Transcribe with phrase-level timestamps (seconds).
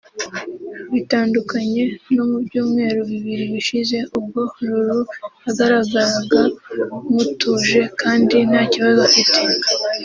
[0.93, 1.83] Bitandukanye
[2.15, 4.99] no mu byumweru bibiri bishize ubwo Lulu
[5.45, 6.39] yagaragaraga
[7.07, 9.37] nk’utuje kandi nta kibazo afite